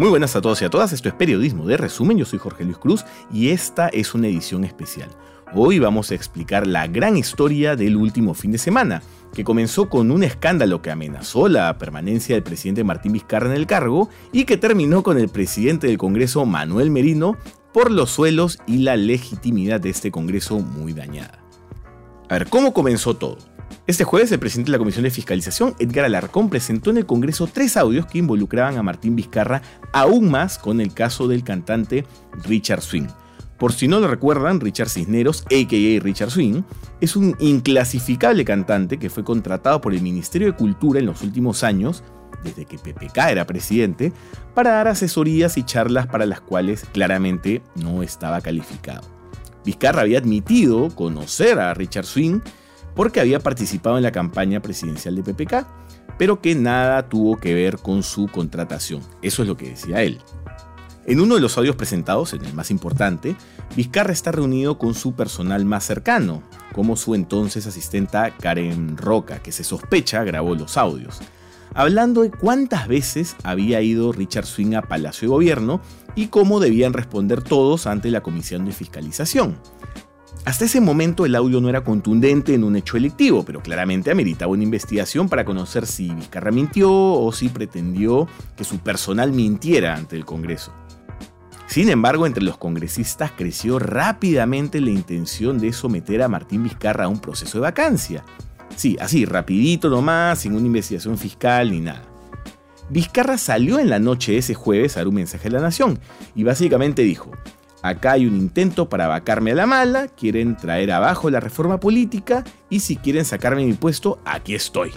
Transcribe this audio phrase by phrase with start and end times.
[0.00, 2.64] Muy buenas a todos y a todas, esto es Periodismo de Resumen, yo soy Jorge
[2.64, 5.10] Luis Cruz y esta es una edición especial.
[5.52, 9.02] Hoy vamos a explicar la gran historia del último fin de semana,
[9.34, 13.66] que comenzó con un escándalo que amenazó la permanencia del presidente Martín Vizcarra en el
[13.66, 17.36] cargo y que terminó con el presidente del Congreso Manuel Merino
[17.74, 21.44] por los suelos y la legitimidad de este Congreso muy dañada.
[22.30, 23.36] A ver, ¿cómo comenzó todo?
[23.86, 27.48] Este jueves, el presidente de la Comisión de Fiscalización, Edgar Alarcón, presentó en el Congreso
[27.52, 32.04] tres audios que involucraban a Martín Vizcarra aún más con el caso del cantante
[32.44, 33.08] Richard Swing.
[33.58, 36.00] Por si no lo recuerdan, Richard Cisneros, a.k.a.
[36.00, 36.62] Richard Swing,
[37.00, 41.62] es un inclasificable cantante que fue contratado por el Ministerio de Cultura en los últimos
[41.62, 42.02] años,
[42.42, 44.12] desde que PPK era presidente,
[44.54, 49.06] para dar asesorías y charlas para las cuales claramente no estaba calificado.
[49.62, 52.40] Vizcarra había admitido conocer a Richard Swing
[52.94, 55.66] porque había participado en la campaña presidencial de PPK,
[56.18, 59.02] pero que nada tuvo que ver con su contratación.
[59.22, 60.20] Eso es lo que decía él.
[61.06, 63.34] En uno de los audios presentados, en el más importante,
[63.74, 66.42] Vizcarra está reunido con su personal más cercano,
[66.74, 71.20] como su entonces asistenta Karen Roca, que se sospecha grabó los audios,
[71.74, 75.80] hablando de cuántas veces había ido Richard Swing a Palacio de Gobierno
[76.14, 79.56] y cómo debían responder todos ante la Comisión de Fiscalización.
[80.44, 84.52] Hasta ese momento el audio no era contundente en un hecho electivo, pero claramente ameritaba
[84.52, 90.16] una investigación para conocer si Vizcarra mintió o si pretendió que su personal mintiera ante
[90.16, 90.72] el Congreso.
[91.66, 97.08] Sin embargo, entre los congresistas creció rápidamente la intención de someter a Martín Vizcarra a
[97.08, 98.24] un proceso de vacancia.
[98.74, 102.02] Sí, así, rapidito nomás, sin una investigación fiscal ni nada.
[102.88, 106.00] Vizcarra salió en la noche de ese jueves a dar un mensaje a la nación
[106.34, 107.30] y básicamente dijo,
[107.82, 112.44] Acá hay un intento para vacarme a la mala, quieren traer abajo la reforma política
[112.68, 114.92] y si quieren sacarme mi puesto, aquí estoy.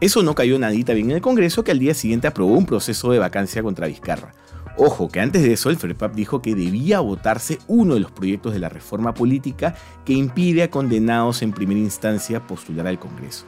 [0.00, 3.12] Eso no cayó nadita bien en el Congreso que al día siguiente aprobó un proceso
[3.12, 4.32] de vacancia contra Vizcarra.
[4.78, 8.54] Ojo, que antes de eso el FREPAP dijo que debía votarse uno de los proyectos
[8.54, 9.74] de la reforma política
[10.06, 13.44] que impide a condenados en primera instancia postular al Congreso.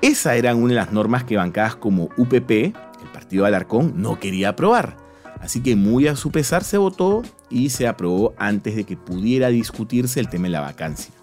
[0.00, 4.20] Esa era una de las normas que bancadas como UPP, el partido de Alarcón, no
[4.20, 5.07] quería aprobar.
[5.40, 9.48] Así que muy a su pesar se votó y se aprobó antes de que pudiera
[9.48, 11.14] discutirse el tema de la vacancia.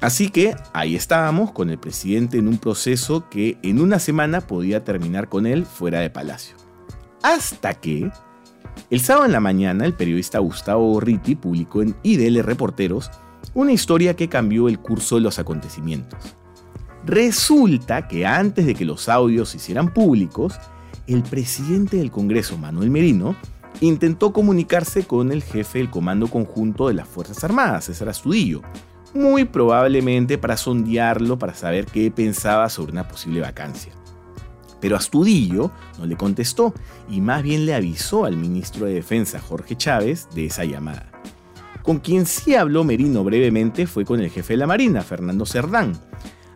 [0.00, 4.84] Así que ahí estábamos con el presidente en un proceso que en una semana podía
[4.84, 6.56] terminar con él fuera de palacio.
[7.22, 8.10] Hasta que
[8.90, 13.10] el sábado en la mañana el periodista Gustavo Gorriti publicó en IDL Reporteros
[13.54, 16.20] una historia que cambió el curso de los acontecimientos.
[17.06, 20.58] Resulta que antes de que los audios se hicieran públicos,
[21.06, 23.36] el presidente del Congreso, Manuel Merino,
[23.80, 28.62] intentó comunicarse con el jefe del Comando Conjunto de las Fuerzas Armadas, César Astudillo,
[29.14, 33.92] muy probablemente para sondearlo para saber qué pensaba sobre una posible vacancia.
[34.80, 36.74] Pero Astudillo no le contestó
[37.08, 41.10] y más bien le avisó al ministro de Defensa, Jorge Chávez, de esa llamada.
[41.82, 45.92] Con quien sí habló Merino brevemente fue con el jefe de la Marina, Fernando Cerdán,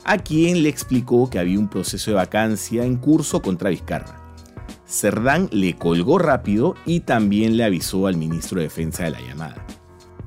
[0.04, 4.19] a quien le explicó que había un proceso de vacancia en curso contra Vizcarra.
[4.90, 9.64] Cerdán le colgó rápido y también le avisó al ministro de Defensa de la llamada.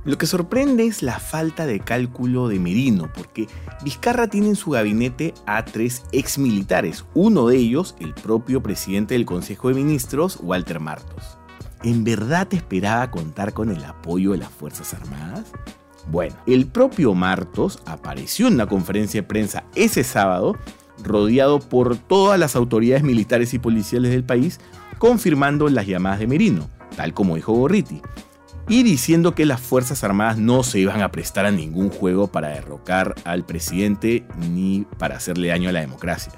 [0.05, 3.47] Lo que sorprende es la falta de cálculo de Merino, porque
[3.83, 9.25] Vizcarra tiene en su gabinete a tres exmilitares, uno de ellos el propio presidente del
[9.25, 11.37] Consejo de Ministros, Walter Martos.
[11.83, 15.51] ¿En verdad esperaba contar con el apoyo de las Fuerzas Armadas?
[16.09, 20.57] Bueno, el propio Martos apareció en una conferencia de prensa ese sábado
[21.03, 24.59] rodeado por todas las autoridades militares y policiales del país,
[24.97, 28.01] confirmando las llamadas de Merino, tal como dijo Gorriti,
[28.67, 32.49] y diciendo que las Fuerzas Armadas no se iban a prestar a ningún juego para
[32.49, 36.33] derrocar al presidente ni para hacerle daño a la democracia.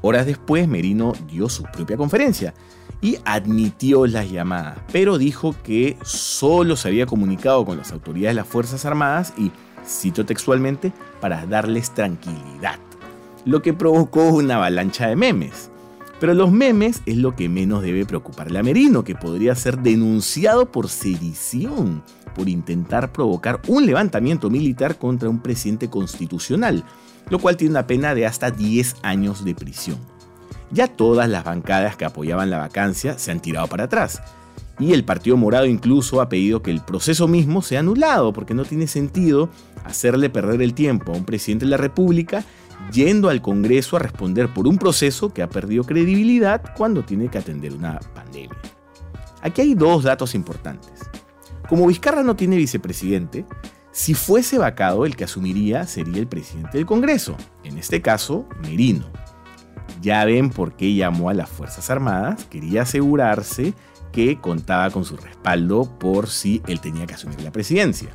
[0.00, 2.54] Horas después, Merino dio su propia conferencia
[3.02, 8.40] y admitió las llamadas, pero dijo que solo se había comunicado con las autoridades de
[8.40, 9.50] las Fuerzas Armadas y,
[9.86, 12.78] cito textualmente, para darles tranquilidad
[13.44, 15.70] lo que provocó una avalancha de memes.
[16.20, 20.70] Pero los memes es lo que menos debe preocuparle a Merino, que podría ser denunciado
[20.70, 22.02] por sedición,
[22.34, 26.84] por intentar provocar un levantamiento militar contra un presidente constitucional,
[27.30, 29.98] lo cual tiene una pena de hasta 10 años de prisión.
[30.70, 34.22] Ya todas las bancadas que apoyaban la vacancia se han tirado para atrás.
[34.78, 38.64] Y el Partido Morado incluso ha pedido que el proceso mismo sea anulado, porque no
[38.64, 39.48] tiene sentido
[39.84, 42.44] hacerle perder el tiempo a un presidente de la República
[42.92, 47.38] yendo al Congreso a responder por un proceso que ha perdido credibilidad cuando tiene que
[47.38, 48.58] atender una pandemia.
[49.42, 50.92] Aquí hay dos datos importantes.
[51.68, 53.46] Como Vizcarra no tiene vicepresidente,
[53.92, 59.06] si fuese vacado el que asumiría sería el presidente del Congreso, en este caso Merino.
[60.00, 63.74] Ya ven por qué llamó a las Fuerzas Armadas, quería asegurarse
[64.12, 68.10] que contaba con su respaldo por si él tenía que asumir la presidencia.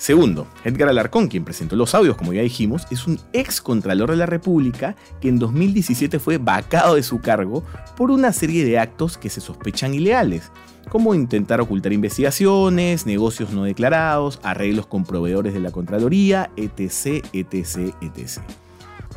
[0.00, 4.16] Segundo, Edgar Alarcón, quien presentó los audios, como ya dijimos, es un ex contralor de
[4.16, 7.64] la República que en 2017 fue vacado de su cargo
[7.98, 10.52] por una serie de actos que se sospechan ilegales,
[10.88, 17.94] como intentar ocultar investigaciones, negocios no declarados, arreglos con proveedores de la Contraloría, etc., etc.,
[18.00, 18.40] etc.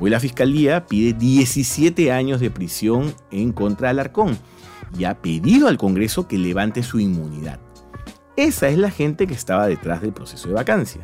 [0.01, 4.37] Hoy la Fiscalía pide 17 años de prisión en contra de Alarcón
[4.99, 7.61] y ha pedido al Congreso que levante su inmunidad.
[8.35, 11.01] Esa es la gente que estaba detrás del proceso de vacancia.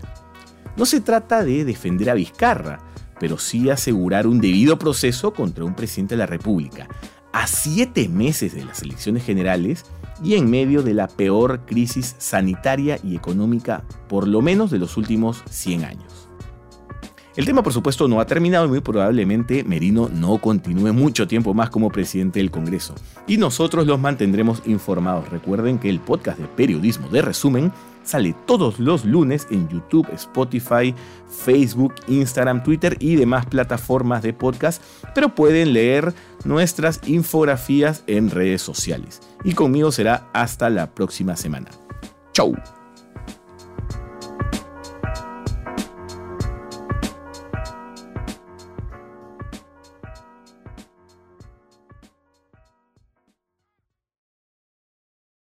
[0.75, 2.79] No se trata de defender a Vizcarra,
[3.19, 6.87] pero sí asegurar un debido proceso contra un presidente de la República,
[7.31, 9.85] a siete meses de las elecciones generales
[10.23, 14.97] y en medio de la peor crisis sanitaria y económica por lo menos de los
[14.97, 16.28] últimos 100 años.
[17.39, 21.53] El tema, por supuesto, no ha terminado y muy probablemente Merino no continúe mucho tiempo
[21.53, 22.95] más como presidente del Congreso.
[23.27, 25.29] Y nosotros los mantendremos informados.
[25.29, 27.71] Recuerden que el podcast de periodismo de resumen
[28.03, 30.93] sale todos los lunes en YouTube, Spotify,
[31.29, 34.83] Facebook, Instagram, Twitter y demás plataformas de podcast,
[35.15, 36.13] pero pueden leer
[36.43, 39.21] nuestras infografías en redes sociales.
[39.45, 41.69] Y conmigo será hasta la próxima semana.
[42.33, 42.53] Chau.